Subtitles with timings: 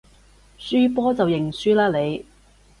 [0.57, 2.25] 輸波就認輸啦你